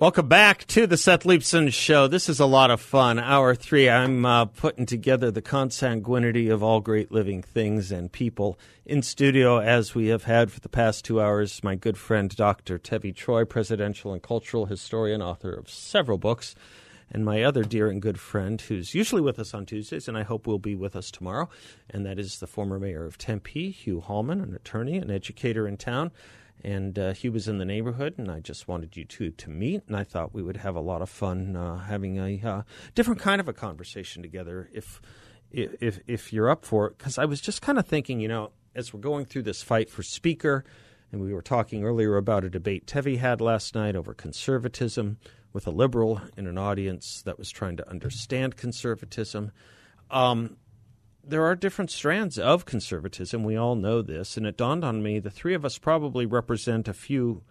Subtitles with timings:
[0.00, 2.06] Welcome back to the Seth Leibsohn Show.
[2.06, 3.18] This is a lot of fun.
[3.18, 8.58] Hour three, I'm uh, putting together the consanguinity of all great living things and people
[8.86, 11.62] in studio, as we have had for the past two hours.
[11.62, 12.78] My good friend, Dr.
[12.78, 16.54] Tevi Troy, presidential and cultural historian, author of several books,
[17.10, 20.22] and my other dear and good friend, who's usually with us on Tuesdays, and I
[20.22, 21.50] hope will be with us tomorrow,
[21.90, 25.76] and that is the former mayor of Tempe, Hugh Hallman, an attorney, an educator in
[25.76, 26.10] town
[26.64, 29.82] and uh, he was in the neighborhood, and I just wanted you two to meet,
[29.86, 32.62] and I thought we would have a lot of fun uh, having a uh,
[32.94, 35.00] different kind of a conversation together if
[35.50, 36.98] if if you're up for it.
[36.98, 39.90] Because I was just kind of thinking, you know, as we're going through this fight
[39.90, 40.64] for speaker,
[41.12, 45.18] and we were talking earlier about a debate Tevi had last night over conservatism
[45.52, 49.50] with a liberal in an audience that was trying to understand conservatism.
[50.10, 50.56] Um,
[51.30, 53.44] there are different strands of conservatism.
[53.44, 54.36] We all know this.
[54.36, 57.42] And it dawned on me the three of us probably represent a few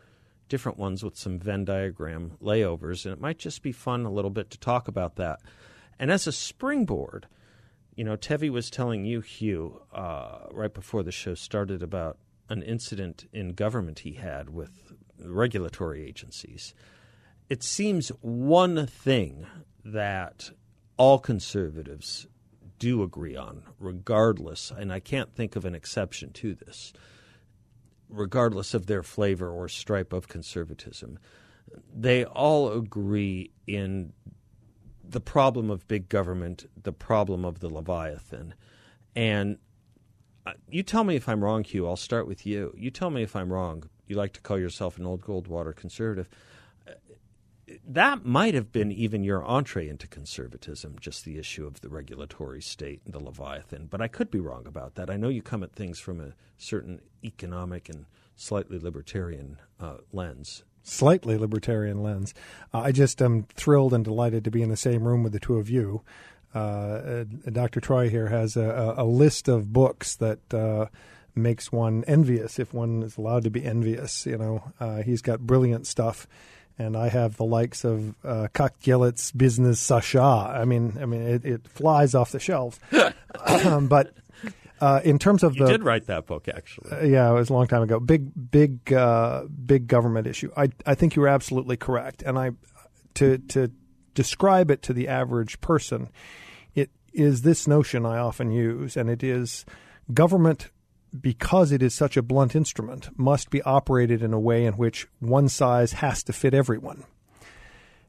[0.50, 3.06] different ones with some Venn diagram layovers.
[3.06, 5.40] And it might just be fun a little bit to talk about that.
[5.98, 7.28] And as a springboard,
[7.96, 12.18] you know, Tevi was telling you, Hugh, uh, right before the show started about
[12.50, 16.74] an incident in government he had with regulatory agencies.
[17.50, 19.46] It seems one thing
[19.84, 20.52] that
[20.98, 22.28] all conservatives
[22.80, 26.94] do agree on, regardless, and I can't think of an exception to this,
[28.10, 31.20] regardless of their flavor or stripe of conservatism.
[31.94, 34.14] They all agree in
[35.04, 38.54] the problem of big government, the problem of the Leviathan.
[39.16, 39.58] And
[40.46, 41.88] uh, you tell me if I'm wrong, Hugh.
[41.88, 42.74] I'll start with you.
[42.78, 43.90] You tell me if I'm wrong.
[44.08, 46.30] You like to call yourself an old Goldwater conservative
[47.88, 52.62] that might have been even your entree into conservatism, just the issue of the regulatory
[52.62, 53.88] state and the Leviathan.
[53.88, 55.10] But I could be wrong about that.
[55.10, 60.64] I know you come at things from a certain economic and slightly libertarian uh, lens.
[60.84, 62.34] Slightly libertarian lens.
[62.74, 65.40] Uh, I just am thrilled and delighted to be in the same room with the
[65.40, 66.02] two of you.
[66.54, 67.80] Uh, Dr.
[67.80, 70.88] Troy here has a, a, list of books that uh,
[71.36, 74.26] makes one envious if one is allowed to be envious.
[74.26, 76.28] You know, uh, he's got brilliant stuff
[76.80, 78.48] and I have the likes of uh,
[78.82, 80.22] Gillett's Business Sasha.
[80.22, 82.80] I mean, I mean, it, it flies off the shelves.
[83.46, 84.14] um, but
[84.80, 86.92] uh, in terms of the you the, did write that book actually.
[86.92, 88.00] Uh, yeah, it was a long time ago.
[88.00, 90.52] Big, big, uh, big government issue.
[90.56, 92.52] I I think you're absolutely correct, and I
[93.16, 93.72] to to
[94.14, 96.10] describe it to the average person,
[96.76, 99.66] it is this notion I often use, and it is
[100.14, 100.70] government
[101.20, 105.08] because it is such a blunt instrument, must be operated in a way in which
[105.20, 107.04] one size has to fit everyone.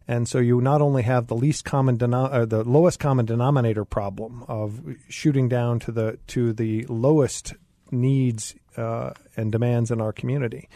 [0.06, 4.44] And so you not only have the least common uh, the lowest common denominator problem
[4.48, 7.54] of shooting down to the to the lowest
[7.92, 10.68] needs uh, and demands in our community.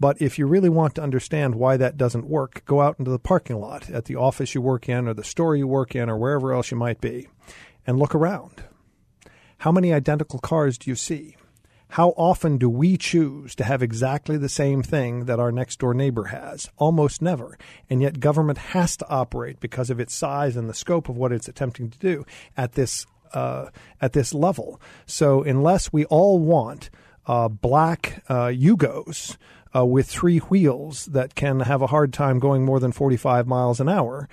[0.00, 3.18] But if you really want to understand why that doesn't work, go out into the
[3.18, 6.16] parking lot at the office you work in or the store you work in or
[6.16, 7.28] wherever else you might be
[7.84, 8.62] and look around.
[9.58, 11.36] How many identical cars do you see?
[11.90, 15.94] How often do we choose to have exactly the same thing that our next door
[15.94, 16.68] neighbor has?
[16.76, 17.58] Almost never.
[17.88, 21.32] And yet government has to operate because of its size and the scope of what
[21.32, 22.26] it's attempting to do
[22.56, 23.68] at this uh,
[24.00, 24.80] at this level.
[25.06, 26.90] So unless we all want
[27.26, 29.36] uh, black uh, Yugos
[29.74, 33.80] uh, with three wheels that can have a hard time going more than 45 miles
[33.80, 34.28] an hour,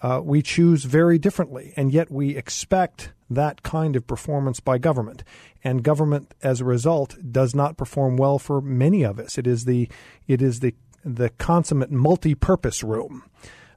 [0.00, 5.24] uh, we choose very differently, and yet we expect that kind of performance by government.
[5.64, 9.38] And government, as a result, does not perform well for many of us.
[9.38, 9.88] It is the
[10.26, 13.24] it is the the consummate multi-purpose room.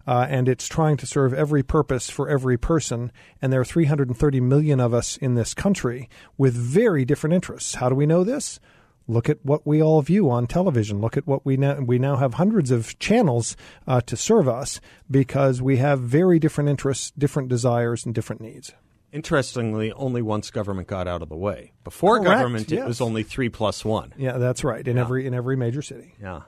[0.08, 3.12] Uh, and it's trying to serve every purpose for every person.
[3.42, 7.76] And there are 330 million of us in this country with very different interests.
[7.76, 8.60] How do we know this?
[9.08, 11.02] Look at what we all view on television.
[11.02, 14.80] Look at what we now we now have hundreds of channels uh, to serve us
[15.10, 18.72] because we have very different interests, different desires, and different needs.
[19.12, 21.72] Interestingly, only once government got out of the way.
[21.84, 22.82] Before Correct, government, yes.
[22.82, 24.14] it was only three plus one.
[24.18, 24.88] Yeah, that's right.
[24.88, 25.02] In Yeah.
[25.04, 26.14] every in every major city.
[26.22, 26.42] Yeah.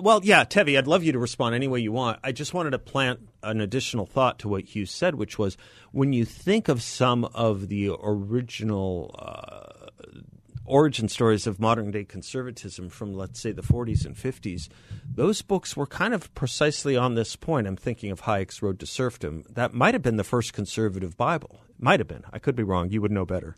[0.00, 2.18] Well, yeah, Tevi, I'd love you to respond any way you want.
[2.24, 5.58] I just wanted to plant an additional thought to what Hugh said, which was
[5.92, 9.83] when you think of some of the original uh,
[10.64, 14.68] origin stories of modern day conservatism from, let's say, the 40s and 50s,
[15.06, 17.66] those books were kind of precisely on this point.
[17.66, 19.44] I'm thinking of Hayek's Road to Serfdom.
[19.50, 21.60] That might have been the first conservative Bible.
[21.78, 22.24] Might have been.
[22.32, 22.90] I could be wrong.
[22.90, 23.56] You would know better.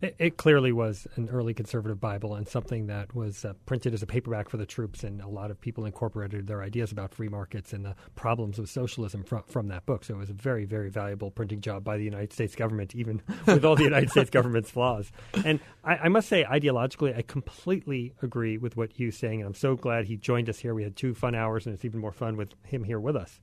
[0.00, 4.02] It, it, clearly was an early conservative Bible and something that was uh, printed as
[4.02, 7.28] a paperback for the troops, and a lot of people incorporated their ideas about free
[7.28, 10.04] markets and the problems of socialism from, from that book.
[10.04, 13.20] So it was a very, very valuable printing job by the United States government, even
[13.46, 15.10] with all the United States government's flaws.
[15.44, 19.54] And I, I must say, ideologically, I completely agree with what Hugh's saying, and I'm
[19.54, 20.74] so glad he joined us here.
[20.74, 23.40] We had two fun hours, and it's even more fun with him here with us.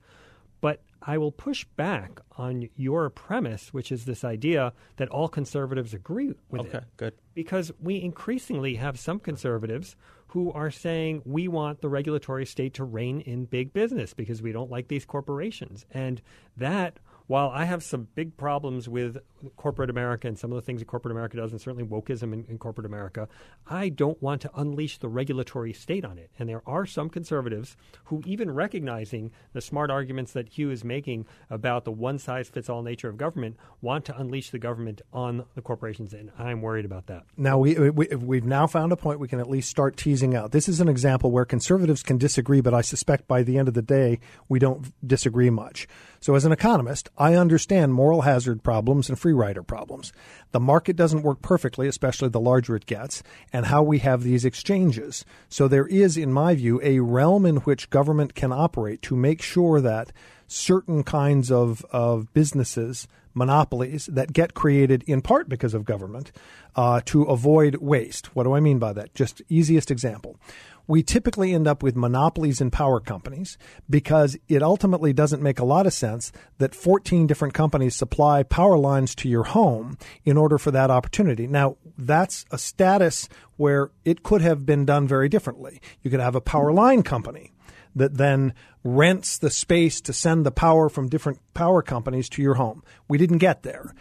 [0.62, 5.94] But I will push back on your premise, which is this idea that all conservatives
[5.94, 6.76] agree with okay, it.
[6.76, 7.14] Okay, good.
[7.34, 9.96] Because we increasingly have some conservatives
[10.30, 14.52] who are saying we want the regulatory state to rein in big business because we
[14.52, 15.86] don't like these corporations.
[15.92, 16.22] And
[16.58, 19.18] that while I have some big problems with
[19.56, 22.46] corporate America and some of the things that corporate America does, and certainly wokeism in,
[22.50, 23.28] in, corporate America,
[23.68, 26.32] I don't want to unleash the regulatory state on it.
[26.40, 27.76] And there are some conservatives
[28.06, 32.70] who, even recognizing the smart arguments that Hugh is making about the one size fits
[32.70, 36.14] all nature of government, want to unleash the government on the corporations.
[36.14, 37.24] And I'm worried about that.
[37.38, 40.52] Now, we, we, we've now found a point we can at least start teasing out.
[40.52, 43.74] This is an example where conservatives can disagree, but I suspect by the end of
[43.74, 44.20] the day,
[44.50, 45.88] we don't disagree much.
[46.20, 50.12] So, as an economist, I understand moral hazard problems and free rider problems.
[50.52, 53.24] The market doesn't work perfectly, especially the larger it gets,
[53.54, 55.24] and how we have these exchanges.
[55.50, 59.42] So, there is, in my view, a realm in which government can operate to make
[59.42, 60.12] sure that
[60.48, 66.32] certain kinds of, of businesses, monopolies that get created in part because of government,
[66.76, 68.36] uh, to avoid waste.
[68.36, 69.14] What do I mean by that?
[69.14, 70.38] Just easiest example
[70.88, 73.58] we typically end up with monopolies in power companies
[73.90, 78.78] because it ultimately doesn't make a lot of sense that 14 different companies supply power
[78.78, 81.48] lines to your home in order for that opportunity.
[81.48, 85.82] Now, that's a status where it could have been done very differently.
[86.02, 87.52] You could have a power line company
[87.96, 88.54] that then
[88.84, 92.84] rents the space to send the power from different power companies to your home.
[93.08, 93.94] We didn't get there.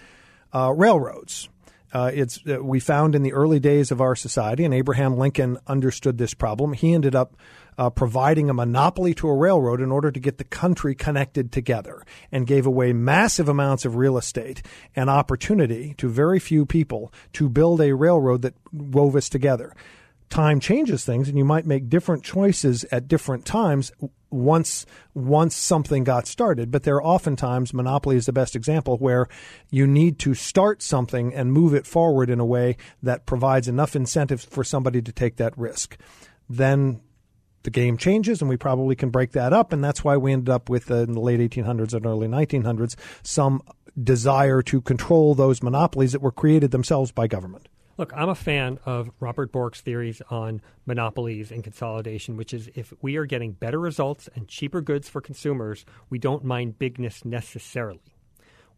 [0.53, 1.49] Uh, railroads
[1.95, 5.59] uh, it's uh, we found in the early days of our society, and Abraham Lincoln
[5.69, 6.73] understood this problem.
[6.73, 7.37] He ended up
[7.79, 12.05] uh, providing a monopoly to a railroad in order to get the country connected together,
[12.33, 14.61] and gave away massive amounts of real estate
[14.97, 19.73] and opportunity to very few people to build a railroad that wove us together
[20.31, 23.93] time changes things and you might make different choices at different times
[24.31, 24.85] once
[25.15, 26.71] once something got started.
[26.71, 29.29] But there are oftentimes monopoly is the best example where
[29.71, 33.95] you need to start something and move it forward in a way that provides enough
[33.95, 35.97] incentives for somebody to take that risk.
[36.49, 37.01] Then
[37.63, 40.51] the game changes and we probably can break that up and that's why we ended
[40.51, 43.63] up with uh, in the late 1800s and early 1900s some
[44.03, 48.81] desire to control those monopolies that were created themselves by government Look, I'm a fan
[48.85, 53.79] of Robert Bork's theories on monopolies and consolidation, which is if we are getting better
[53.79, 58.17] results and cheaper goods for consumers, we don't mind bigness necessarily.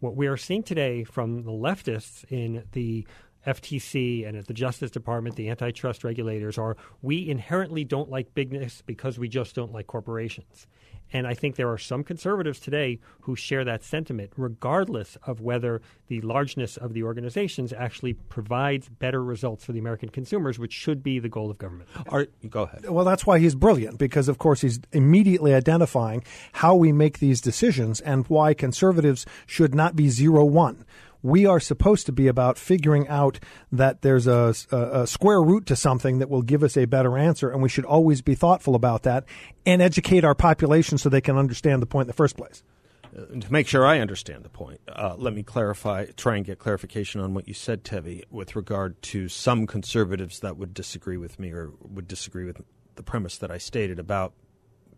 [0.01, 3.07] What we are seeing today from the leftists in the
[3.47, 8.83] FTC and at the Justice Department, the antitrust regulators, are we inherently don't like bigness
[8.85, 10.67] because we just don't like corporations.
[11.13, 15.81] And I think there are some conservatives today who share that sentiment, regardless of whether
[16.09, 21.03] the largeness of the organizations actually provides better results for the American consumers, which should
[21.03, 21.89] be the goal of government.
[22.09, 22.89] Are, go ahead.
[22.89, 27.41] Well, that's why he's brilliant, because, of course, he's immediately identifying how we make these
[27.41, 30.85] decisions and why conservatives should not be zero one
[31.23, 33.39] we are supposed to be about figuring out
[33.73, 37.17] that there's a, a, a, square root to something that will give us a better
[37.19, 39.25] answer, and we should always be thoughtful about that
[39.65, 42.63] and educate our population so they can understand the point in the first place.
[43.17, 46.59] Uh, to make sure I understand the point, uh, let me clarify, try and get
[46.59, 51.39] clarification on what you said, Tevi, with regard to some conservatives that would disagree with
[51.39, 52.61] me or would disagree with
[52.97, 54.33] the premise that I stated about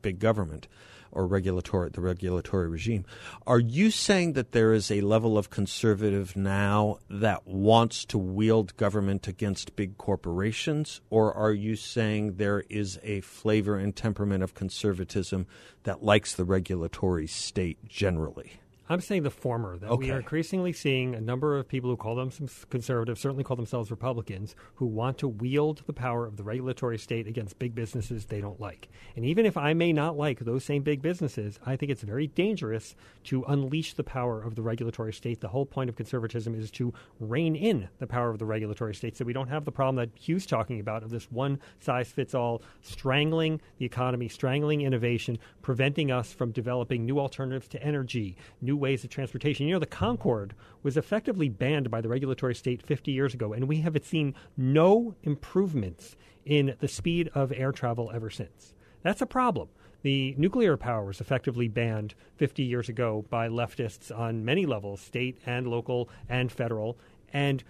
[0.02, 0.68] big government
[1.12, 3.04] or regulatory the regulatory regime.
[3.46, 8.76] Are you saying that there is a level of conservative now that wants to wield
[8.76, 14.54] government against big corporations, or are you saying there is a flavor and temperament of
[14.54, 15.46] conservatism
[15.84, 18.60] that likes the regulatory state generally?
[18.88, 19.76] I'm saying the former.
[19.76, 20.06] That okay.
[20.06, 23.90] we are increasingly seeing a number of people who call themselves conservatives, certainly call themselves
[23.90, 28.40] Republicans, who want to wield the power of the regulatory state against big businesses they
[28.40, 28.88] don't like.
[29.16, 32.28] And even if I may not like those same big businesses, I think it's very
[32.28, 35.40] dangerous to unleash the power of the regulatory state.
[35.40, 39.16] The whole point of conservatism is to rein in the power of the regulatory state
[39.16, 42.34] so we don't have the problem that Hugh's talking about of this one size fits
[42.34, 48.77] all strangling the economy, strangling innovation, preventing us from developing new alternatives to energy, new
[48.78, 49.66] ways of transportation.
[49.66, 53.68] You know, the Concorde was effectively banned by the regulatory state 50 years ago, and
[53.68, 58.74] we have seen no improvements in the speed of air travel ever since.
[59.02, 59.68] That's a problem.
[60.02, 65.38] The nuclear power was effectively banned 50 years ago by leftists on many levels, state
[65.44, 66.96] and local and federal.
[67.32, 67.64] And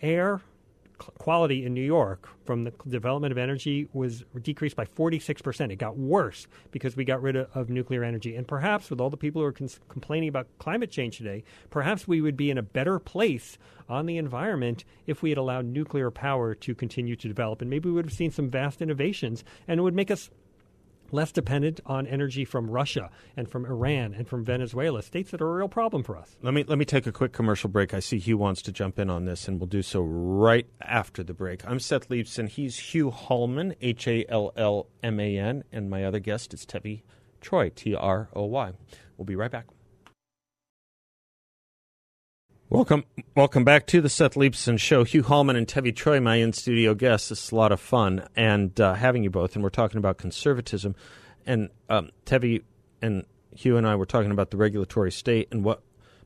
[0.00, 0.40] air
[1.18, 5.70] quality in New York from the development of energy was decreased by 46%.
[5.72, 8.36] It got worse because we got rid of, of nuclear energy.
[8.36, 12.08] And perhaps with all the people who are cons- complaining about climate change today, perhaps
[12.08, 16.10] we would be in a better place on the environment if we had allowed nuclear
[16.10, 17.60] power to continue to develop.
[17.60, 20.30] And maybe we would have seen some vast innovations and it would make us
[21.12, 25.48] less dependent on energy from Russia and from Iran and from Venezuela, states that are
[25.48, 26.36] a real problem for us.
[26.42, 27.94] Let me let me take a quick commercial break.
[27.94, 31.22] I see Hugh wants to jump in on this, and we'll do so right after
[31.22, 31.66] the break.
[31.66, 32.48] I'm Seth Leibsohn.
[32.48, 36.64] He's Hugh Hallman, H A L L M A N, and my other guest is
[36.66, 37.02] Tevi
[37.40, 38.72] Troy, T R O Y.
[39.16, 39.66] We'll be right back.
[42.72, 43.04] Welcome,
[43.36, 45.04] welcome back to the Seth Leibsohn Show.
[45.04, 47.28] Hugh Hallman and Tevi Troy, my in studio guests.
[47.28, 49.54] This is a lot of fun, and uh, having you both.
[49.54, 50.96] And we're talking about conservatism.
[51.44, 52.62] And um, Tevi
[53.02, 55.82] and Hugh and I were talking about the regulatory state, and what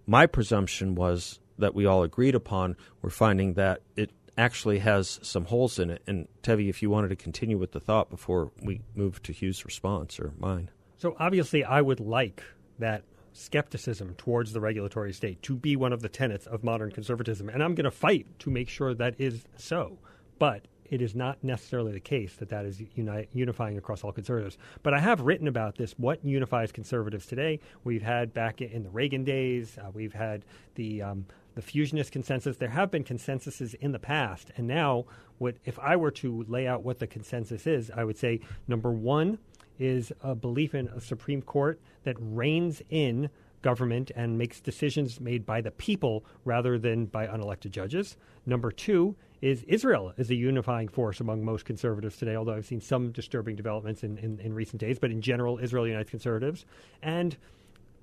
[0.06, 2.76] my presumption was that we all agreed upon.
[3.02, 6.00] We're finding that it actually has some holes in it.
[6.06, 9.64] And Tevi, if you wanted to continue with the thought before we move to Hugh's
[9.64, 10.70] response or mine.
[10.98, 12.44] So obviously, I would like
[12.78, 13.02] that
[13.36, 17.48] skepticism towards the regulatory state to be one of the tenets of modern conservatism.
[17.48, 19.98] And I'm going to fight to make sure that is so.
[20.38, 24.56] But it is not necessarily the case that that is uni- unifying across all conservatives.
[24.82, 25.92] But I have written about this.
[25.98, 27.60] What unifies conservatives today?
[27.84, 29.78] We've had back in the Reagan days.
[29.78, 32.58] Uh, we've had the um, the fusionist consensus.
[32.58, 35.06] There have been consensuses in the past, and now,
[35.38, 37.90] what if I were to lay out what the consensus is?
[37.90, 39.38] I would say number one
[39.78, 43.30] is a belief in a Supreme Court that reins in
[43.62, 48.16] government and makes decisions made by the people rather than by unelected judges.
[48.44, 52.80] Number two is Israel is a unifying force among most conservatives today, although I've seen
[52.80, 54.98] some disturbing developments in, in, in recent days.
[54.98, 56.64] But in general, Israel unites conservatives.
[57.02, 57.36] And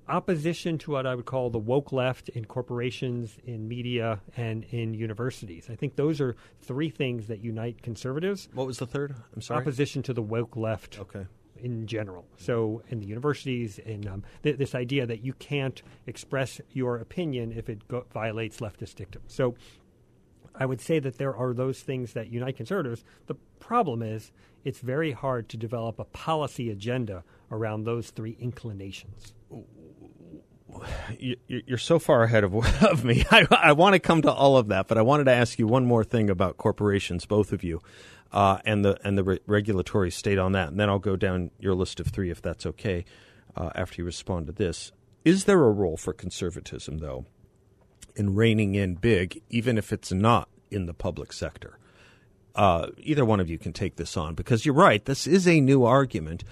[0.06, 4.92] opposition to what I would call the woke left in corporations, in media, and in
[4.92, 5.68] universities.
[5.70, 8.50] I think those are three things that unite conservatives.
[8.52, 9.14] What was the third?
[9.34, 9.62] I'm sorry.
[9.62, 11.00] Opposition to the woke left.
[11.00, 11.26] Okay
[11.64, 12.26] in general.
[12.36, 17.52] So, in the universities, in um, th- this idea that you can't express your opinion
[17.56, 19.22] if it go- violates leftist dictum.
[19.26, 19.54] So,
[20.54, 23.02] I would say that there are those things that unite conservatives.
[23.26, 24.30] The problem is
[24.62, 29.32] it's very hard to develop a policy agenda around those three inclinations.
[31.18, 33.24] You're so far ahead of, of me.
[33.30, 35.66] I, I want to come to all of that, but I wanted to ask you
[35.66, 37.80] one more thing about corporations, both of you
[38.34, 41.52] uh, and the and the re- regulatory state on that, and then I'll go down
[41.60, 43.04] your list of three if that's okay.
[43.56, 44.90] Uh, after you respond to this,
[45.24, 47.24] is there a role for conservatism though
[48.16, 51.78] in reining in big, even if it's not in the public sector?
[52.56, 55.04] Uh, either one of you can take this on because you're right.
[55.04, 56.42] This is a new argument.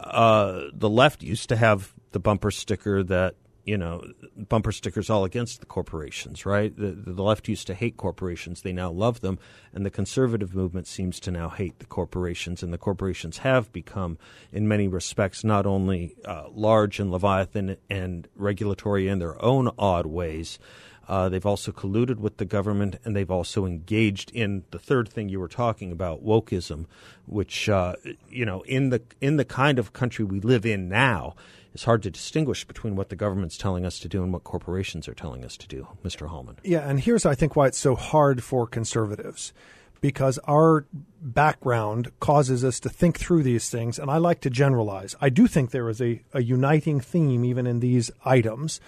[0.00, 3.34] Uh, the left used to have the bumper sticker that
[3.68, 4.02] you know,
[4.34, 6.74] bumper stickers all against the corporations, right?
[6.74, 8.62] The, the left used to hate corporations.
[8.62, 9.38] They now love them.
[9.74, 12.62] And the conservative movement seems to now hate the corporations.
[12.62, 14.16] And the corporations have become,
[14.52, 20.06] in many respects, not only uh, large and leviathan and regulatory in their own odd
[20.06, 20.58] ways,
[21.06, 25.28] uh, they've also colluded with the government, and they've also engaged in the third thing
[25.28, 26.84] you were talking about, wokeism,
[27.26, 27.94] which uh,
[28.28, 31.34] you know, in the in the kind of country we live in now,
[31.74, 35.08] it's hard to distinguish between what the government's telling us to do and what corporations
[35.08, 36.28] are telling us to do, Mr.
[36.28, 36.56] Hallman.
[36.64, 39.52] Yeah, and here's I think why it's so hard for conservatives
[40.00, 40.86] because our
[41.20, 45.14] background causes us to think through these things, and I like to generalize.
[45.20, 48.80] I do think there is a, a uniting theme even in these items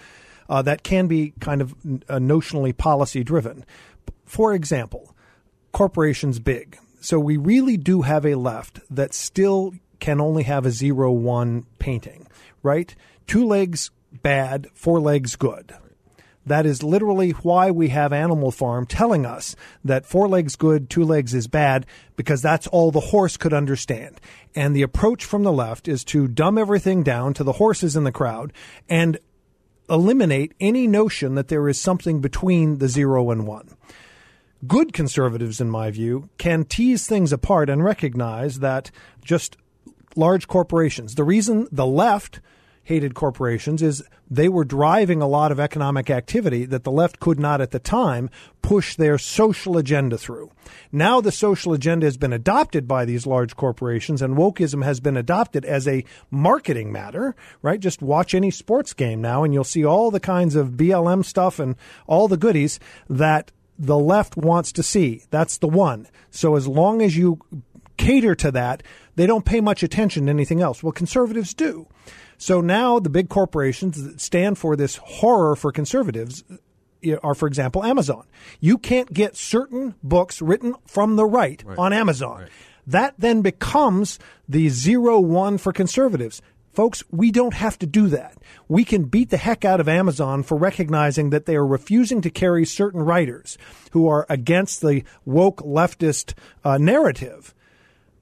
[0.48, 3.64] uh, that can be kind of uh, notionally policy driven.
[4.24, 5.14] For example,
[5.72, 6.78] corporations big.
[7.00, 11.66] So we really do have a left that still can only have a zero one
[11.78, 12.26] painting
[12.62, 12.94] right?
[13.26, 13.90] Two legs
[14.22, 15.74] bad, four legs good.
[16.46, 21.04] That is literally why we have Animal Farm telling us that four legs good, two
[21.04, 21.86] legs is bad,
[22.16, 24.20] because that's all the horse could understand.
[24.54, 28.04] And the approach from the left is to dumb everything down to the horses in
[28.04, 28.52] the crowd
[28.88, 29.18] and
[29.88, 33.76] eliminate any notion that there is something between the zero and one.
[34.66, 38.90] Good conservatives, in my view, can tease things apart and recognize that
[39.22, 39.56] just
[40.16, 41.14] large corporations.
[41.14, 42.40] The reason the left
[42.84, 47.38] hated corporations is they were driving a lot of economic activity that the left could
[47.38, 48.28] not at the time
[48.62, 50.50] push their social agenda through.
[50.90, 55.16] Now the social agenda has been adopted by these large corporations and wokeism has been
[55.16, 57.78] adopted as a marketing matter, right?
[57.78, 61.58] Just watch any sports game now and you'll see all the kinds of BLM stuff
[61.60, 61.76] and
[62.08, 65.22] all the goodies that the left wants to see.
[65.30, 66.08] That's the one.
[66.30, 67.38] So as long as you
[67.96, 68.82] cater to that,
[69.20, 70.82] they don't pay much attention to anything else.
[70.82, 71.86] Well, conservatives do.
[72.38, 76.42] So now the big corporations that stand for this horror for conservatives
[77.22, 78.26] are, for example, Amazon.
[78.60, 81.78] You can't get certain books written from the right, right.
[81.78, 82.40] on Amazon.
[82.40, 82.50] Right.
[82.86, 86.40] That then becomes the zero one for conservatives.
[86.72, 88.38] Folks, we don't have to do that.
[88.68, 92.30] We can beat the heck out of Amazon for recognizing that they are refusing to
[92.30, 93.58] carry certain writers
[93.90, 96.32] who are against the woke leftist
[96.64, 97.54] uh, narrative.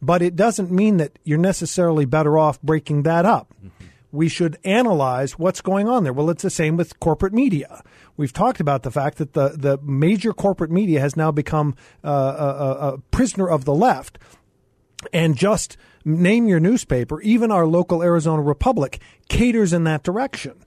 [0.01, 3.53] But it doesn't mean that you're necessarily better off breaking that up.
[3.59, 3.87] Mm-hmm.
[4.11, 6.13] We should analyze what's going on there.
[6.13, 7.83] Well, it's the same with corporate media.
[8.17, 12.09] We've talked about the fact that the, the major corporate media has now become uh,
[12.09, 14.19] a, a prisoner of the left
[15.13, 20.65] and just name your newspaper, even our local Arizona Republic, caters in that direction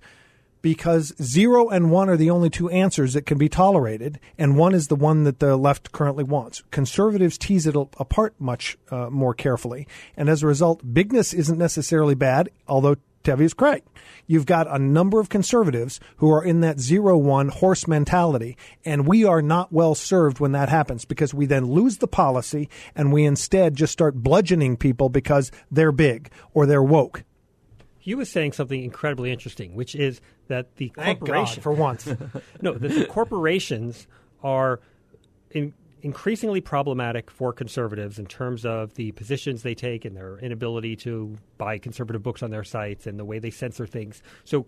[0.61, 4.73] because zero and one are the only two answers that can be tolerated, and one
[4.73, 6.63] is the one that the left currently wants.
[6.71, 12.15] Conservatives tease it apart much uh, more carefully, and as a result, bigness isn't necessarily
[12.15, 13.87] bad, although Tevi is correct.
[14.27, 19.07] You've got a number of conservatives who are in that zero one horse mentality, and
[19.07, 23.11] we are not well served when that happens because we then lose the policy and
[23.11, 27.23] we instead just start bludgeoning people because they're big or they're woke.
[28.01, 32.07] He was saying something incredibly interesting, which is that the corporation for once,
[32.61, 34.07] no, that the corporations
[34.43, 34.81] are
[35.51, 40.95] in, increasingly problematic for conservatives in terms of the positions they take and their inability
[40.95, 44.23] to buy conservative books on their sites and the way they censor things.
[44.43, 44.65] So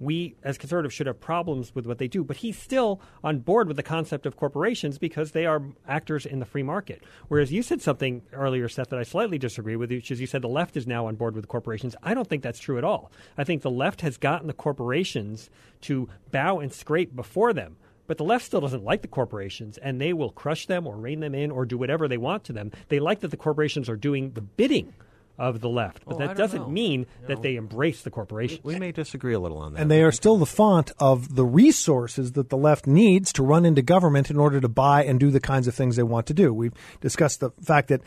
[0.00, 2.24] we as conservatives should have problems with what they do.
[2.24, 6.38] But he's still on board with the concept of corporations because they are actors in
[6.38, 7.02] the free market.
[7.28, 10.42] Whereas you said something earlier, Seth, that I slightly disagree with, which is you said
[10.42, 11.96] the left is now on board with corporations.
[12.02, 13.10] I don't think that's true at all.
[13.38, 15.50] I think the left has gotten the corporations
[15.82, 17.76] to bow and scrape before them.
[18.06, 21.20] But the left still doesn't like the corporations, and they will crush them or rein
[21.20, 22.70] them in or do whatever they want to them.
[22.88, 24.92] They like that the corporations are doing the bidding
[25.38, 26.68] of the left, but oh, that doesn't know.
[26.68, 28.62] mean you that know, they embrace the corporations.
[28.62, 29.80] We, we, may disagree a little on that.
[29.80, 33.64] And they are still the font of the resources that the left needs to run
[33.64, 36.34] into government in order to buy and do the kinds of things they want to
[36.34, 36.54] do.
[36.54, 38.00] We've discussed the fact that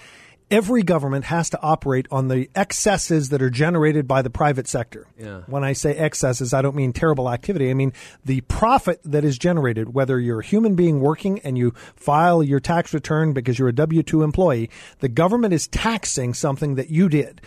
[0.49, 5.07] every government has to operate on the excesses that are generated by the private sector.
[5.17, 5.41] Yeah.
[5.47, 7.69] When I say excesses, I don't mean terrible activity.
[7.69, 11.71] I mean the profit that is generated, whether you're a human being working and you
[11.95, 16.75] file your tax return because you're a W 2 employee, the government is taxing something
[16.75, 17.41] that you did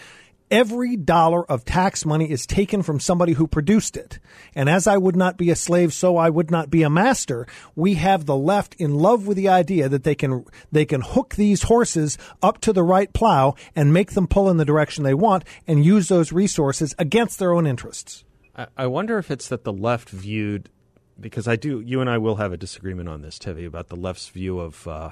[0.51, 4.19] every dollar of tax money is taken from somebody who produced it.
[4.55, 7.47] And as I would not be a slave, so I would not be a master.
[7.77, 11.37] We have the left in love with the idea that they can, they can hook
[11.37, 15.15] these horses up to the right plow and make them pull in the direction they
[15.15, 18.25] want and use those resources against their own interests.
[18.77, 20.69] I wonder if it's that the left viewed,
[21.19, 23.97] because I do, you and I will have a disagreement on this, Tevi, about the
[23.97, 25.11] left's view of, uh,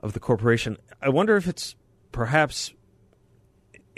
[0.00, 0.76] of the corporation.
[1.02, 1.74] I wonder if it's
[2.12, 2.72] perhaps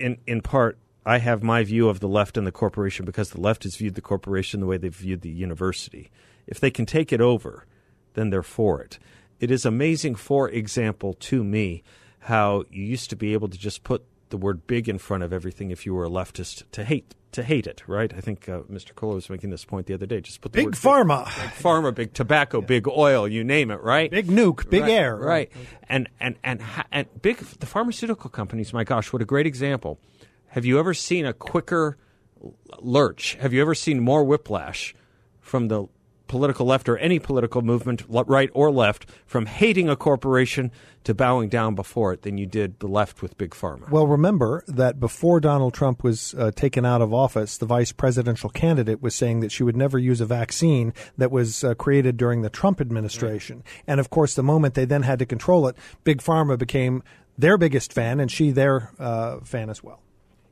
[0.00, 3.40] in in part, I have my view of the left and the corporation because the
[3.40, 6.10] left has viewed the corporation the way they've viewed the university.
[6.46, 7.66] If they can take it over,
[8.14, 8.98] then they're for it.
[9.38, 11.82] It is amazing, for example, to me,
[12.20, 15.32] how you used to be able to just put the word big in front of
[15.32, 18.12] everything if you were a leftist to hate to hate it, right?
[18.12, 18.92] I think uh, Mr.
[18.94, 20.20] Kohler was making this point the other day.
[20.20, 22.66] Just put the big word pharma, big, big pharma, big tobacco, yeah.
[22.66, 24.10] big oil, you name it, right?
[24.10, 25.52] Big nuke, big right, air, right?
[25.88, 28.72] And and and and big the pharmaceutical companies.
[28.72, 30.00] My gosh, what a great example!
[30.48, 31.96] Have you ever seen a quicker
[32.80, 33.34] lurch?
[33.36, 34.94] Have you ever seen more whiplash
[35.40, 35.86] from the
[36.30, 40.70] political left or any political movement, right or left, from hating a corporation
[41.02, 43.90] to bowing down before it than you did the left with Big Pharma.
[43.90, 48.48] Well, remember that before Donald Trump was uh, taken out of office, the vice presidential
[48.48, 52.42] candidate was saying that she would never use a vaccine that was uh, created during
[52.42, 53.56] the Trump administration.
[53.56, 53.82] Right.
[53.88, 57.02] And of course, the moment they then had to control it, Big Pharma became
[57.36, 60.00] their biggest fan and she their uh, fan as well.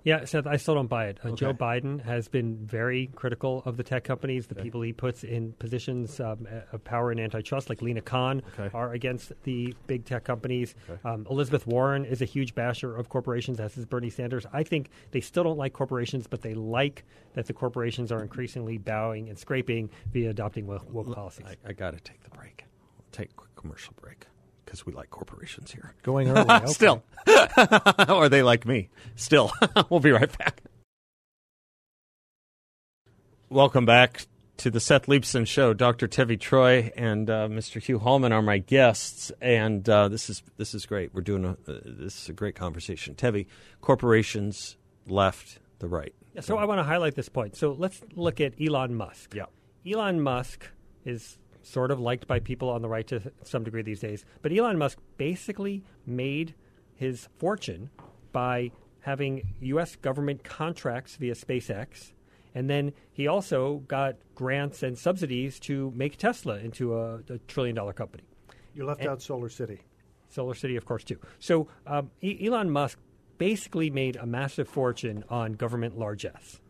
[0.09, 1.19] Yeah, Seth, I still don't buy it.
[1.23, 1.37] Uh, okay.
[1.37, 4.47] Joe Biden has been very critical of the tech companies.
[4.47, 4.63] The okay.
[4.63, 8.75] people he puts in positions um, of power and antitrust, like Lina Khan, okay.
[8.75, 10.75] are against the big tech companies.
[11.05, 14.47] Um, Elizabeth Warren is a huge basher of corporations, as is Bernie Sanders.
[14.51, 18.79] I think they still don't like corporations, but they like that the corporations are increasingly
[18.79, 21.45] bowing and scraping via adopting woke, woke policies.
[21.47, 22.65] I, I got to take the break.
[22.99, 24.25] I'll take a quick commercial break
[24.69, 25.95] because we like corporations here.
[26.03, 26.41] Going early.
[26.41, 26.67] Okay.
[26.67, 27.03] Still.
[28.09, 28.91] or they like me.
[29.17, 29.51] Still.
[29.89, 30.63] we'll be right back.
[33.49, 34.27] Welcome back
[34.59, 35.73] to the Seth Leibsohn Show.
[35.73, 36.07] Dr.
[36.07, 37.83] Tevi Troy and uh, Mr.
[37.83, 41.15] Hugh Hallman are my guests, and uh, this is this is great.
[41.15, 43.15] We're doing a uh, this is a great conversation.
[43.15, 43.47] Tevi,
[43.81, 44.77] corporations
[45.07, 46.15] left, the right.
[46.35, 47.57] Yeah, so I want to highlight this point.
[47.57, 49.35] So let's look at Elon Musk.
[49.35, 49.47] Yeah,
[49.91, 50.69] Elon Musk
[51.07, 54.25] is sort of liked by people on the right to some degree these days.
[54.43, 56.55] But Elon Musk basically made
[56.95, 57.91] his fortune
[58.33, 59.97] by having U.S.
[59.97, 62.13] government contracts via SpaceX
[62.55, 67.77] And then he also got grants and subsidies to make Tesla into a, a trillion
[67.77, 68.25] dollar company.
[68.75, 69.81] You left and out Solar City.
[70.29, 71.19] Solar City, of course, too.
[71.39, 72.99] So um, e- Elon Musk
[73.39, 76.61] basically made a massive fortune on government largesse.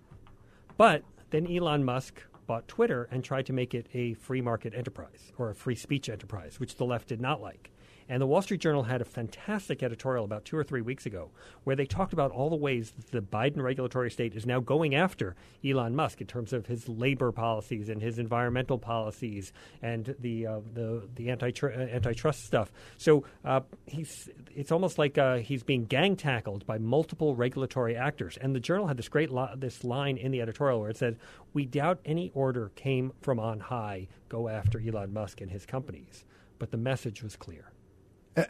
[0.77, 5.33] But then Elon Musk bought Twitter and tried to make it a free market enterprise
[5.39, 7.71] or a free speech enterprise, which the left did not like.
[8.09, 11.31] And the Wall Street Journal had a fantastic editorial about two or three weeks ago
[11.65, 14.95] where they talked about all the ways that the Biden regulatory state is now going
[14.95, 20.47] after Elon Musk in terms of his labor policies and his environmental policies and the
[20.47, 22.73] uh, the the antitr- antitrust stuff.
[22.97, 28.39] So uh, he's it's almost like uh, he's being gang tackled by multiple regulatory actors.
[28.41, 31.19] And the Journal had this great lo- this line in the editorial where it said,
[31.53, 34.09] "We doubt any order came from on high.
[34.31, 36.25] Go after Elon Musk and his companies."
[36.59, 37.71] But the message was clear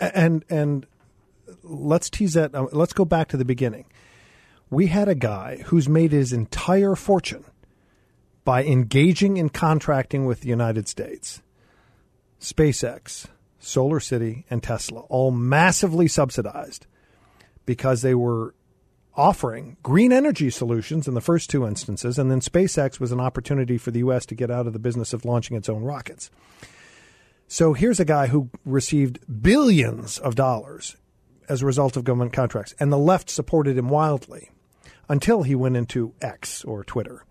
[0.01, 0.87] and and
[1.63, 2.53] let's tease that.
[2.75, 3.87] Let's go back to the beginning.
[4.71, 7.45] We had a guy who's made his entire fortune
[8.45, 11.43] by engaging in contracting with the United States,
[12.41, 13.27] SpaceX,
[13.59, 16.87] Solar City, and Tesla, all massively subsidized
[17.67, 18.55] because they were
[19.15, 23.77] offering green energy solutions in the first two instances, and then SpaceX was an opportunity
[23.77, 24.25] for the U.S.
[24.27, 26.31] to get out of the business of launching its own rockets.
[27.51, 30.97] So here's a guy who received billions of dollars
[31.49, 34.51] as a result of government contracts, and the left supported him wildly
[35.09, 37.25] until he went into X or Twitter.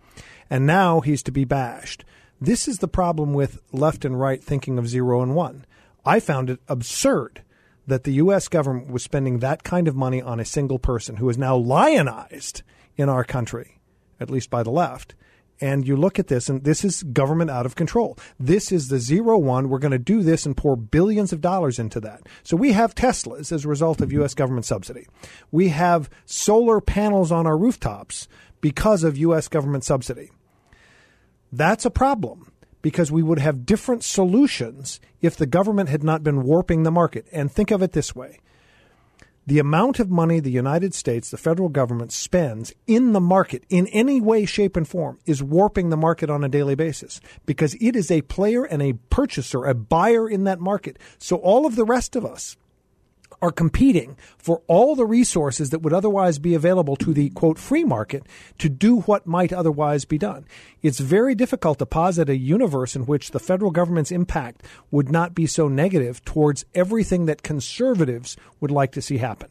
[0.49, 2.03] And now he's to be bashed.
[2.41, 5.67] This is the problem with left and right thinking of zero and one.
[6.03, 7.43] I found it absurd
[7.85, 8.47] that the U.S.
[8.47, 12.63] government was spending that kind of money on a single person who is now lionized
[12.95, 13.79] in our country,
[14.19, 15.13] at least by the left,
[15.59, 18.17] and you look at this, and this is government out of control.
[18.39, 19.69] This is the zero one.
[19.69, 22.21] We're going to do this and pour billions of dollars into that.
[22.43, 24.33] So we have Teslas as a result of U.S.
[24.33, 25.07] government subsidy.
[25.51, 28.27] We have solar panels on our rooftops
[28.61, 29.47] because of U.S.
[29.47, 30.31] government subsidy.
[31.51, 36.43] That's a problem because we would have different solutions if the government had not been
[36.43, 37.25] warping the market.
[37.31, 38.39] And think of it this way
[39.47, 43.87] the amount of money the United States, the federal government, spends in the market in
[43.87, 47.95] any way, shape, and form is warping the market on a daily basis because it
[47.95, 50.99] is a player and a purchaser, a buyer in that market.
[51.17, 52.57] So all of the rest of us,
[53.41, 57.83] are competing for all the resources that would otherwise be available to the quote free
[57.83, 58.25] market
[58.57, 60.45] to do what might otherwise be done.
[60.81, 65.35] It's very difficult to posit a universe in which the federal government's impact would not
[65.35, 69.49] be so negative towards everything that conservatives would like to see happen.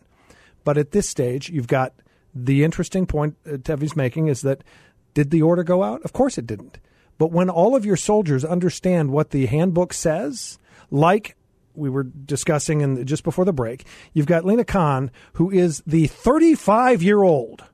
[0.64, 1.94] But at this stage, you've got
[2.35, 4.64] the interesting point uh, Tevi's making is that
[5.14, 6.03] did the order go out?
[6.03, 6.79] Of course it didn't.
[7.18, 10.59] But when all of your soldiers understand what the handbook says,
[10.90, 11.37] like
[11.76, 13.86] we were discussing in just before the break.
[14.12, 17.64] You've got Lina Khan, who is the 35 year old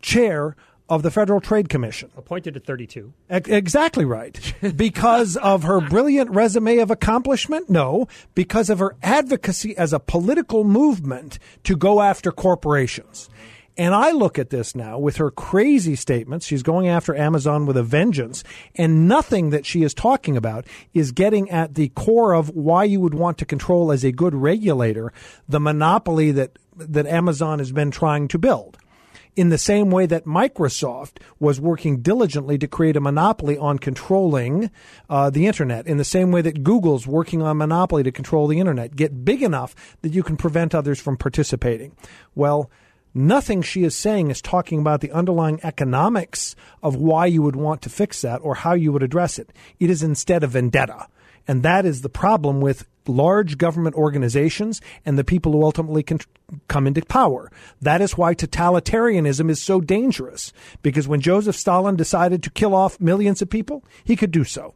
[0.00, 0.56] chair
[0.90, 2.10] of the Federal Trade Commission.
[2.16, 3.12] Appointed at 32.
[3.30, 4.54] E- exactly right.
[4.76, 7.70] because of her brilliant resume of accomplishment?
[7.70, 8.08] No.
[8.34, 13.30] Because of her advocacy as a political movement to go after corporations.
[13.76, 16.46] And I look at this now with her crazy statements.
[16.46, 21.12] She's going after Amazon with a vengeance, and nothing that she is talking about is
[21.12, 25.12] getting at the core of why you would want to control as a good regulator
[25.48, 28.78] the monopoly that that Amazon has been trying to build.
[29.36, 34.70] In the same way that Microsoft was working diligently to create a monopoly on controlling
[35.08, 38.58] uh, the internet, in the same way that Google's working on monopoly to control the
[38.58, 41.96] internet, get big enough that you can prevent others from participating.
[42.34, 42.70] Well,
[43.12, 47.82] Nothing she is saying is talking about the underlying economics of why you would want
[47.82, 49.50] to fix that or how you would address it.
[49.78, 51.08] It is instead a vendetta.
[51.48, 56.20] And that is the problem with large government organizations and the people who ultimately can
[56.68, 57.50] come into power.
[57.80, 60.52] That is why totalitarianism is so dangerous.
[60.82, 64.74] Because when Joseph Stalin decided to kill off millions of people, he could do so.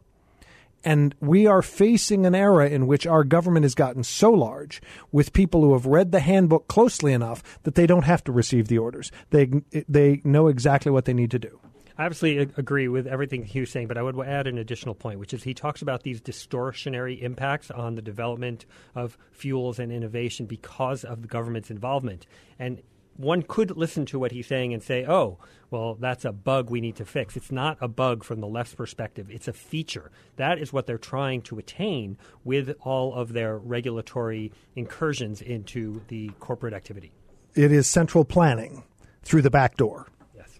[0.85, 5.33] And we are facing an era in which our government has gotten so large with
[5.33, 8.77] people who have read the handbook closely enough that they don't have to receive the
[8.77, 9.11] orders.
[9.31, 9.49] They,
[9.89, 11.59] they know exactly what they need to do.
[11.97, 15.17] I absolutely agree with everything he was saying, but I would add an additional point,
[15.17, 20.45] which is he talks about these distortionary impacts on the development of fuels and innovation
[20.45, 22.27] because of the government's involvement.
[22.59, 22.81] And
[23.17, 25.37] one could listen to what he's saying and say, oh,
[25.71, 27.35] well, that's a bug we need to fix.
[27.35, 30.11] It's not a bug from the left's perspective, it's a feature.
[30.35, 36.29] That is what they're trying to attain with all of their regulatory incursions into the
[36.39, 37.11] corporate activity.
[37.55, 38.83] It is central planning
[39.23, 40.07] through the back door.
[40.35, 40.59] Yes,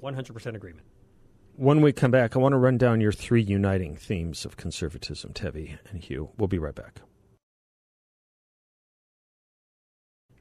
[0.00, 0.86] 100% agreement.
[1.56, 5.32] When we come back, I want to run down your three uniting themes of conservatism,
[5.34, 6.30] Tevi and Hugh.
[6.36, 7.00] We'll be right back.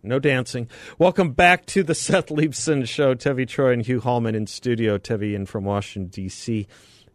[0.06, 0.68] No dancing.
[1.00, 3.16] Welcome back to the Seth Leibsohn Show.
[3.16, 4.98] Tevi Troy and Hugh Hallman in studio.
[4.98, 6.68] Tevi in from Washington, D.C.,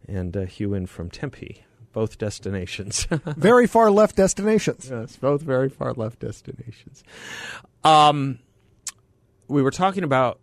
[0.07, 1.63] and uh, Hugh in from Tempe.
[1.93, 3.05] Both destinations.
[3.37, 4.89] very far left destinations.
[4.89, 7.03] Yes, both very far left destinations.
[7.83, 8.39] Um,
[9.47, 10.39] we were talking about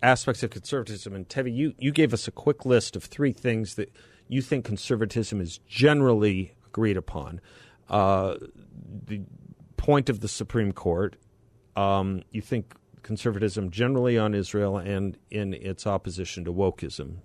[0.00, 3.74] aspects of conservatism, and Tevi, you, you gave us a quick list of three things
[3.74, 3.92] that
[4.28, 7.40] you think conservatism is generally agreed upon.
[7.88, 8.36] Uh,
[9.06, 9.22] the
[9.76, 11.16] point of the Supreme Court,
[11.80, 17.16] um, you think conservatism generally on Israel and in its opposition to wokeism,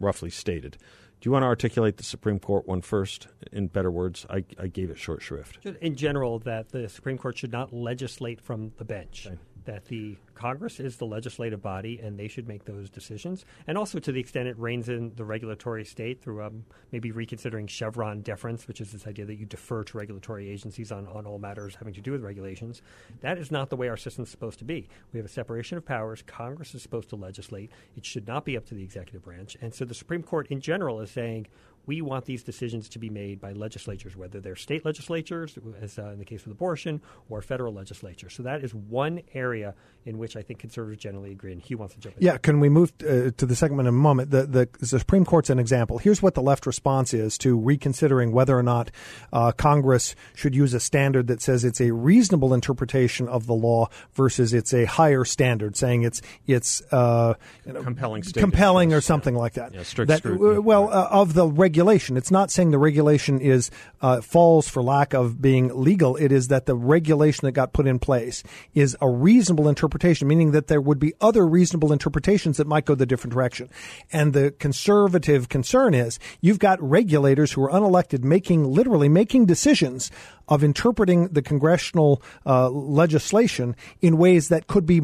[0.00, 0.76] roughly stated.
[1.20, 3.28] Do you want to articulate the Supreme Court one first?
[3.52, 5.58] In better words, I, I gave it short shrift.
[5.80, 9.26] In general, that the Supreme Court should not legislate from the bench.
[9.26, 13.44] Okay that the Congress is the legislative body and they should make those decisions.
[13.66, 17.66] And also, to the extent it reins in the regulatory state through um, maybe reconsidering
[17.66, 21.38] Chevron deference, which is this idea that you defer to regulatory agencies on, on all
[21.38, 22.82] matters having to do with regulations.
[23.20, 24.88] That is not the way our system is supposed to be.
[25.12, 26.22] We have a separation of powers.
[26.26, 27.70] Congress is supposed to legislate.
[27.96, 29.56] It should not be up to the executive branch.
[29.60, 31.48] And so the Supreme Court in general is saying,
[31.90, 36.10] we want these decisions to be made by legislatures, whether they're state legislatures, as uh,
[36.10, 38.32] in the case of abortion, or federal legislatures.
[38.32, 39.74] So that is one area
[40.06, 41.52] in which I think conservatives generally agree.
[41.52, 42.22] And he wants to jump in.
[42.24, 44.30] Yeah, can we move uh, to the segment in a moment?
[44.30, 45.98] The, the, the, Supreme Court's an example.
[45.98, 48.92] Here's what the left response is to reconsidering whether or not
[49.32, 53.88] uh, Congress should use a standard that says it's a reasonable interpretation of the law
[54.12, 57.34] versus it's a higher standard, saying it's it's uh,
[57.66, 59.40] you know, compelling, compelling or something yeah.
[59.40, 59.74] like that.
[59.74, 61.46] Yeah, strict that, Well, uh, of the
[61.80, 63.70] regulation, it's not saying the regulation is
[64.02, 66.14] uh, falls for lack of being legal.
[66.16, 68.42] It is that the regulation that got put in place
[68.74, 72.94] is a reasonable interpretation meaning that there would be other reasonable interpretations that might go
[72.94, 73.70] the different direction.
[74.12, 80.10] And the conservative concern is you've got regulators who are unelected making, literally making decisions
[80.48, 85.00] of interpreting the congressional uh, legislation in ways that could be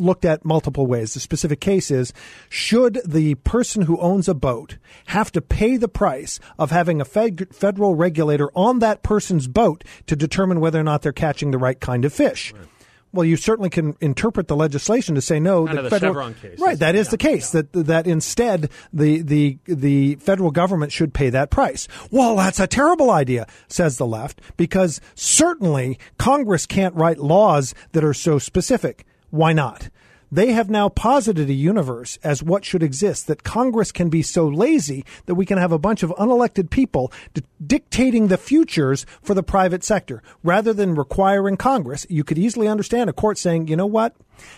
[0.00, 1.14] looked at multiple ways.
[1.14, 2.12] The specific case is
[2.48, 7.04] should the person who owns a boat have to pay the price of having a
[7.04, 11.58] fed- federal regulator on that person's boat to determine whether or not they're catching the
[11.58, 12.52] right kind of fish?
[12.52, 12.66] Right.
[13.12, 15.66] Well, you certainly can interpret the legislation to say no.
[15.66, 16.78] Kind the, the federal, Chevron case, right?
[16.78, 17.54] That is yeah, the case.
[17.54, 17.62] Yeah.
[17.72, 21.88] That that instead the the the federal government should pay that price.
[22.12, 28.04] Well, that's a terrible idea, says the left, because certainly Congress can't write laws that
[28.04, 29.04] are so specific.
[29.30, 29.88] Why not?
[30.32, 34.46] They have now posited a universe as what should exist that Congress can be so
[34.46, 39.34] lazy that we can have a bunch of unelected people d- dictating the futures for
[39.34, 42.06] the private sector rather than requiring Congress.
[42.08, 44.14] You could easily understand a court saying, you know what?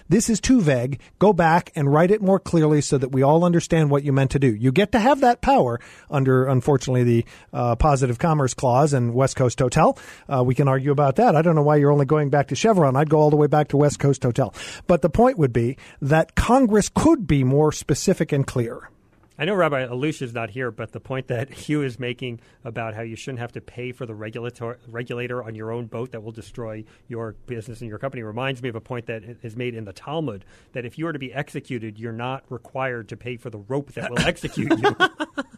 [0.09, 1.01] This is too vague.
[1.19, 4.31] Go back and write it more clearly so that we all understand what you meant
[4.33, 4.55] to do.
[4.55, 9.37] You get to have that power under, unfortunately, the uh, positive commerce clause and West
[9.37, 9.99] Coast Hotel.
[10.29, 11.37] Uh, we can argue about that.
[11.37, 12.97] I don't know why you're only going back to Chevron.
[12.97, 14.55] I'd go all the way back to West Coast Hotel.
[14.87, 18.92] But the point would be that Congress could be more specific and clear.
[19.39, 22.95] I know Rabbi Alush is not here, but the point that Hugh is making about
[22.95, 26.23] how you shouldn't have to pay for the regulator, regulator on your own boat that
[26.23, 29.75] will destroy your business and your company reminds me of a point that is made
[29.75, 33.37] in the Talmud that if you are to be executed, you're not required to pay
[33.37, 34.97] for the rope that will execute you.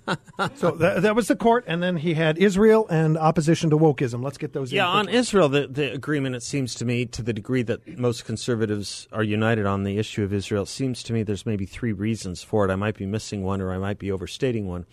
[0.56, 4.22] so that, that, was the court, and then he had Israel and opposition to wokeism.
[4.22, 4.70] Let's get those.
[4.70, 4.76] In.
[4.76, 8.24] Yeah, on Israel, the, the agreement, it seems to me, to the degree that most
[8.24, 11.92] conservatives are united on the issue of Israel, it seems to me there's maybe three
[11.92, 12.70] reasons for it.
[12.70, 14.84] I might be missing one or I might be overstating one.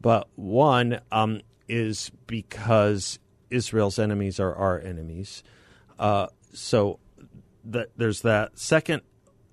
[0.00, 3.18] But one um, is because
[3.50, 5.42] Israel's enemies are our enemies.
[5.98, 6.98] Uh, so
[7.64, 8.58] that there's that.
[8.58, 9.02] Second,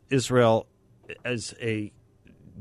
[0.10, 0.68] Israel
[1.26, 1.92] as a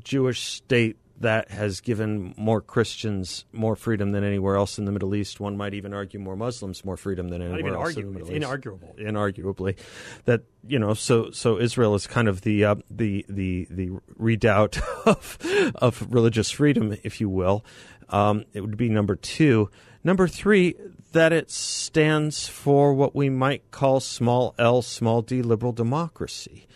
[0.03, 5.15] Jewish state that has given more Christians more freedom than anywhere else in the Middle
[5.15, 5.39] East.
[5.39, 8.01] One might even argue more Muslims more freedom than anywhere else argue.
[8.01, 8.51] in the Middle it's East.
[8.51, 8.99] Inarguable.
[8.99, 9.77] Inarguably,
[10.25, 14.79] that you know, so so Israel is kind of the uh, the the the redoubt
[15.07, 15.39] of
[15.75, 17.65] of religious freedom, if you will.
[18.09, 19.71] Um, it would be number two.
[20.03, 20.75] Number three,
[21.13, 26.67] that it stands for what we might call small L, small d liberal democracy.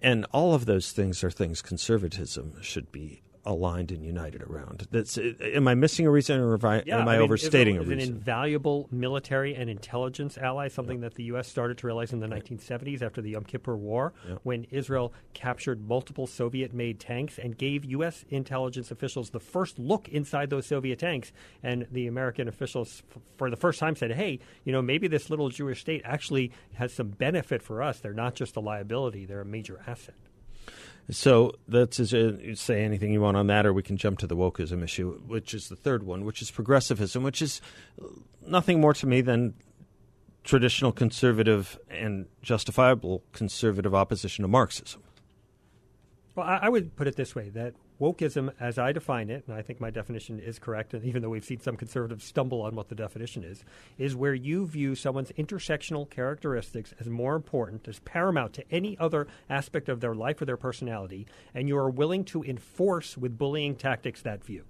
[0.00, 4.86] And all of those things are things conservatism should be aligned and united around.
[4.90, 7.24] That's uh, am I missing a reason, or am I, yeah, am I, I mean,
[7.24, 7.92] overstating a reason?
[7.94, 11.08] an invaluable military and intelligence ally, something yeah.
[11.08, 11.48] that the U.S.
[11.48, 12.44] started to realize in the right.
[12.44, 14.36] 1970s after the Yom Kippur War, yeah.
[14.42, 18.24] when Israel captured multiple Soviet-made tanks and gave U.S.
[18.30, 23.50] intelligence officials the first look inside those Soviet tanks, and the American officials, f- for
[23.50, 27.08] the first time, said, "Hey, you know, maybe this little Jewish state actually has some
[27.08, 28.00] benefit for us.
[28.00, 30.14] They're not just a liability; they're a major asset."
[31.10, 34.36] So let's uh, say anything you want on that, or we can jump to the
[34.36, 37.60] wokeism issue, which is the third one, which is progressivism, which is
[38.00, 38.06] uh,
[38.46, 39.54] nothing more to me than
[40.44, 45.02] traditional conservative and justifiable conservative opposition to Marxism?
[46.34, 49.56] Well, I, I would put it this way that wokeism, as I define it, and
[49.56, 52.76] I think my definition is correct, and even though we've seen some conservatives stumble on
[52.76, 53.64] what the definition is,
[53.96, 59.26] is where you view someone's intersectional characteristics as more important, as paramount to any other
[59.48, 63.74] aspect of their life or their personality, and you are willing to enforce with bullying
[63.74, 64.64] tactics that view.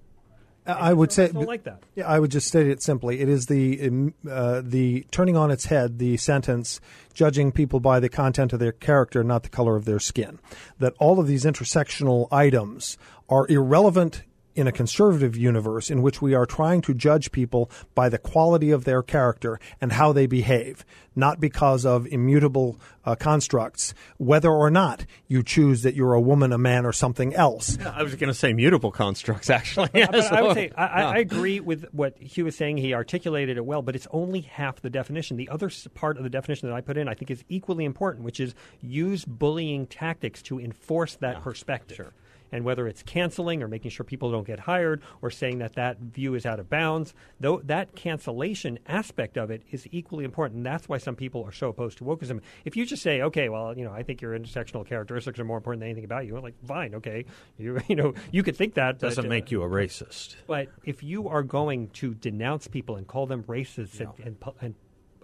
[0.66, 1.82] I would say like that.
[1.94, 3.20] Yeah, I would just state it simply.
[3.20, 6.80] It is the uh, the turning on its head the sentence
[7.12, 10.38] judging people by the content of their character, not the color of their skin.
[10.78, 12.96] That all of these intersectional items
[13.28, 14.22] are irrelevant
[14.54, 18.70] in a conservative universe in which we are trying to judge people by the quality
[18.70, 20.84] of their character and how they behave,
[21.16, 26.52] not because of immutable uh, constructs, whether or not you choose that you're a woman,
[26.52, 27.76] a man, or something else.
[27.78, 29.88] Yeah, I was going to say mutable constructs, actually.
[29.92, 32.76] but I would say I, I, agree with what Hugh was saying.
[32.76, 35.36] He articulated it well, but it's only half the definition.
[35.36, 38.24] The other part of the definition that I put in, I think, is equally important,
[38.24, 41.96] which is use bullying tactics to enforce that yeah, perspective.
[41.96, 42.12] Sure
[42.54, 45.98] and whether it's canceling or making sure people don't get hired or saying that that
[45.98, 50.58] view is out of bounds, though that cancellation aspect of it is equally important.
[50.58, 52.40] And that's why some people are so opposed to wokeism.
[52.64, 55.56] If you just say, okay, well, you know, I think your intersectional characteristics are more
[55.56, 57.24] important than anything about you, like, fine, okay,
[57.58, 60.36] you you know, you could think that doesn't but, make you a racist.
[60.46, 64.06] But if you are going to denounce people and call them racist yeah.
[64.24, 64.74] and, and, and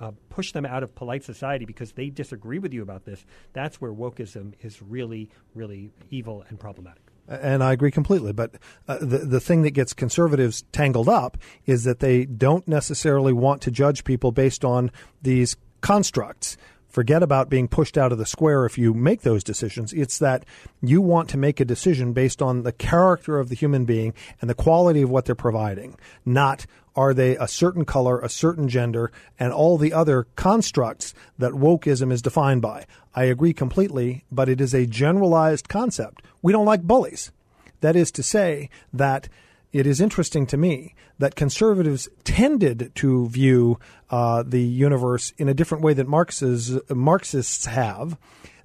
[0.00, 3.80] uh, push them out of polite society because they disagree with you about this, that's
[3.80, 8.32] where wokeism is really, really evil and problematic and I agree completely.
[8.32, 8.56] But
[8.88, 13.62] uh, the the thing that gets conservatives tangled up is that they don't necessarily want
[13.62, 14.90] to judge people based on
[15.22, 16.56] these constructs.
[16.90, 19.92] Forget about being pushed out of the square if you make those decisions.
[19.92, 20.44] It's that
[20.82, 24.50] you want to make a decision based on the character of the human being and
[24.50, 29.12] the quality of what they're providing, not are they a certain color, a certain gender,
[29.38, 32.84] and all the other constructs that wokeism is defined by.
[33.14, 36.22] I agree completely, but it is a generalized concept.
[36.42, 37.30] We don't like bullies.
[37.80, 39.28] That is to say that
[39.72, 43.78] it is interesting to me that conservatives tended to view
[44.10, 48.18] uh, the universe in a different way that Marxists, Marxists have.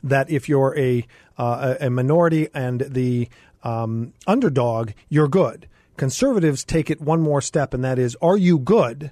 [0.03, 1.05] That if you're a
[1.37, 3.27] uh, a minority and the
[3.63, 5.67] um, underdog, you're good.
[5.97, 9.11] Conservatives take it one more step, and that is, are you good?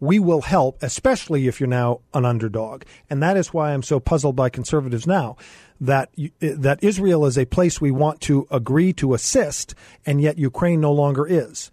[0.00, 2.84] We will help, especially if you're now an underdog.
[3.10, 5.36] And that is why I'm so puzzled by conservatives now
[5.80, 6.10] that
[6.40, 10.92] that Israel is a place we want to agree to assist, and yet Ukraine no
[10.92, 11.70] longer is.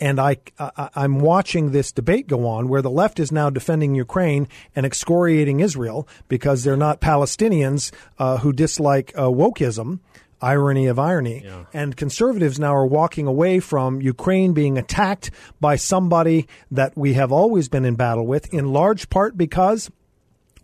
[0.00, 3.94] And I, I I'm watching this debate go on where the left is now defending
[3.94, 10.00] Ukraine and excoriating Israel because they're not Palestinians uh, who dislike uh, wokeism
[10.44, 11.42] irony of irony.
[11.44, 11.64] Yeah.
[11.72, 15.30] And conservatives now are walking away from Ukraine being attacked
[15.60, 19.90] by somebody that we have always been in battle with, in large part because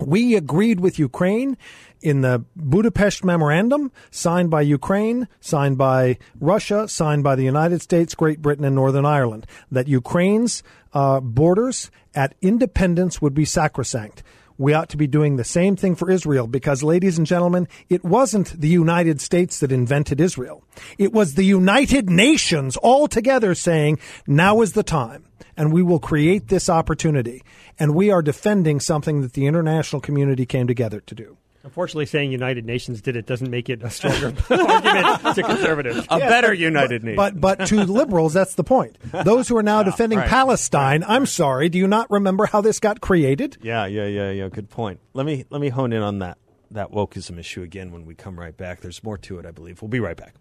[0.06, 1.56] we agreed with Ukraine
[2.00, 8.14] in the Budapest Memorandum, signed by Ukraine, signed by Russia, signed by the United States,
[8.14, 14.22] Great Britain, and Northern Ireland, that Ukraine's uh, borders at independence would be sacrosanct
[14.60, 18.04] we ought to be doing the same thing for Israel because, ladies and gentlemen, it
[18.04, 20.62] wasn't the United States that invented Israel.
[20.98, 25.24] It was the United Nations all together saying, now is the time
[25.60, 27.42] and we will create this opportunity.
[27.78, 31.36] And we are defending something that the international community came together to do.
[31.62, 36.06] Unfortunately, saying United Nations did it doesn't make it a stronger argument to conservatives.
[36.08, 37.42] A better United but, Nations.
[37.42, 38.96] But, but to liberals, that's the point.
[39.12, 40.28] Those who are now defending right.
[40.28, 43.58] Palestine, I'm sorry, do you not remember how this got created?
[43.60, 44.48] Yeah, yeah, yeah, yeah.
[44.48, 45.00] Good point.
[45.12, 46.38] Let me let me hone in on that
[46.70, 48.80] that wokeism issue again when we come right back.
[48.80, 49.82] There's more to it, I believe.
[49.82, 50.36] We'll be right back.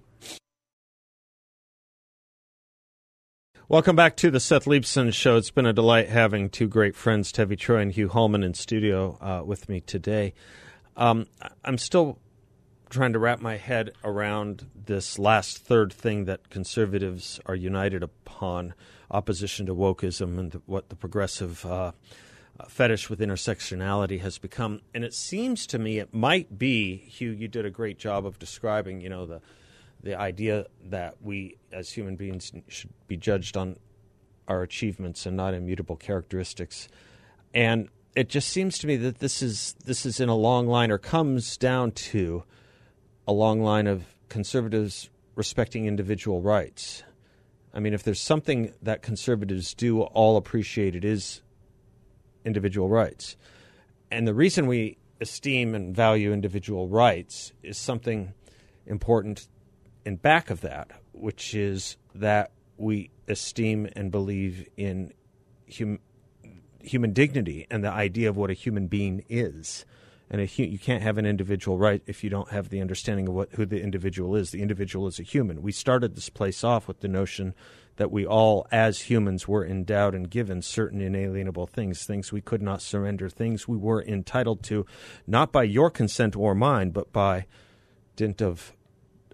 [3.70, 5.38] Welcome back to the Seth Leibsohn Show.
[5.38, 9.16] It's been a delight having two great friends, Tevi Troy and Hugh Hallman, in studio
[9.22, 10.34] uh, with me today.
[10.98, 11.28] Um,
[11.64, 12.18] I'm still
[12.90, 18.74] trying to wrap my head around this last third thing that conservatives are united upon
[19.12, 21.92] opposition to wokeism and the, what the progressive uh,
[22.68, 24.82] fetish with intersectionality has become.
[24.96, 28.40] And it seems to me it might be, Hugh, you did a great job of
[28.40, 29.42] describing, you know, the,
[30.02, 33.78] the idea that we as human beings should be judged on
[34.48, 36.88] our achievements and not immutable characteristics.
[37.54, 40.92] And it just seems to me that this is this is in a long line
[40.92, 42.44] or comes down to
[43.28, 47.04] a long line of conservatives respecting individual rights.
[47.74, 51.42] I mean, if there's something that conservatives do all appreciate, it is
[52.44, 53.38] individual rights.
[54.10, 58.34] And the reason we esteem and value individual rights is something
[58.88, 59.48] important
[60.10, 65.14] in back of that, which is that we esteem and believe in
[65.78, 66.00] hum-
[66.82, 69.86] human dignity and the idea of what a human being is.
[70.32, 73.50] And you can't have an individual right if you don't have the understanding of what
[73.54, 74.52] who the individual is.
[74.52, 75.62] The individual is a human.
[75.62, 77.54] We started this place off with the notion
[77.98, 82.62] that we all, as humans, were endowed and given certain inalienable things, things we could
[82.62, 84.86] not surrender, things we were entitled to,
[85.28, 87.46] not by your consent or mine, but by
[88.16, 88.74] dint of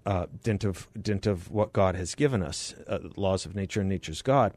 [0.05, 3.89] uh, dint of dint of what God has given us, uh, laws of nature and
[3.89, 4.53] nature's God.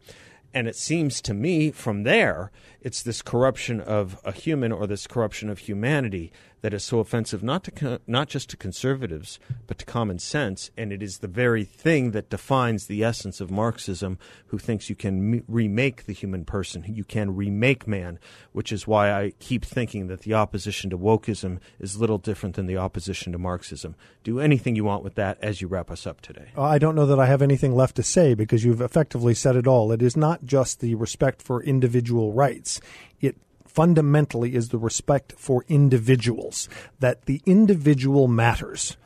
[0.54, 5.06] And it seems to me from there, it's this corruption of a human or this
[5.06, 9.84] corruption of humanity that is so offensive not to not just to conservatives but to
[9.84, 14.58] common sense and it is the very thing that defines the essence of marxism who
[14.58, 18.18] thinks you can m- remake the human person you can remake man
[18.52, 22.66] which is why I keep thinking that the opposition to wokeism is little different than
[22.66, 23.94] the opposition to marxism.
[24.24, 26.48] Do anything you want with that as you wrap us up today.
[26.56, 29.54] Uh, I don't know that I have anything left to say because you've effectively said
[29.54, 29.92] it all.
[29.92, 32.80] It is not just the respect for individual rights
[33.68, 36.68] fundamentally is the respect for individuals,
[37.00, 38.96] that the individual matters.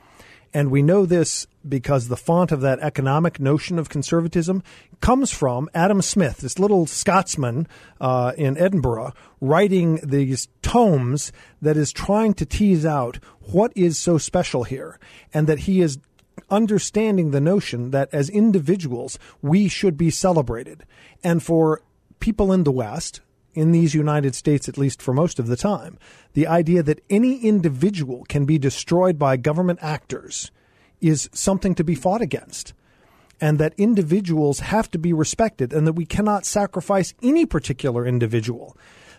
[0.55, 4.63] And we know this because the font of that economic notion of conservatism
[5.01, 7.67] comes from Adam Smith, this little Scotsman
[8.01, 11.33] uh, in Edinburgh, writing these tomes
[11.63, 14.99] that is trying to tease out what is so special here,
[15.33, 15.99] and that he is
[16.51, 20.85] understanding the notion that as individuals we should be celebrated.
[21.25, 21.81] And for
[22.21, 23.21] people in the West,
[23.55, 25.99] in these United States, at least for most of the time,
[26.33, 30.51] the idea that any individual can be destroyed by government actors
[31.01, 32.73] is something to be fought against.
[33.41, 38.77] And that individuals have to be respected and that we cannot sacrifice any particular individual.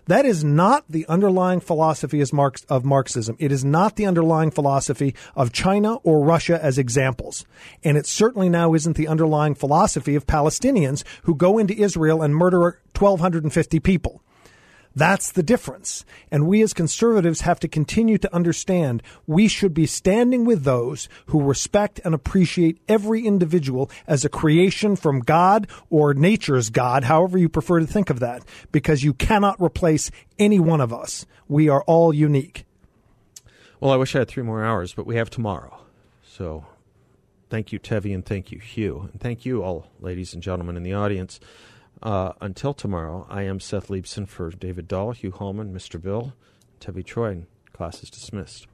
[0.08, 3.38] That is not the underlying philosophy of Marxism.
[3.40, 7.46] It is not the underlying philosophy of China or Russia as examples.
[7.84, 12.36] And it certainly now isn't the underlying philosophy of Palestinians who go into Israel and
[12.36, 14.22] murder 1,250 people.
[14.96, 16.06] That's the difference.
[16.30, 21.10] And we as conservatives have to continue to understand we should be standing with those
[21.28, 27.38] who respect and appreciate every individual as a creation from God or nature's God, however
[27.38, 31.26] you prefer to think of that, because you cannot replace any one of us.
[31.48, 32.66] We are all unique.
[33.80, 35.80] Well, I wish I had three more hours, but we have tomorrow.
[36.24, 36.66] So
[37.50, 39.10] thank you, Tevi, and thank you, Hugh.
[39.12, 41.40] And thank you, all ladies and gentlemen in the audience.
[42.04, 46.02] Uh, until tomorrow, I am Seth Leibsohn for David Dahl, Hugh Hallman, Mr.
[46.02, 46.34] Bill,
[46.82, 48.68] Tevi Troy, class is dismissed.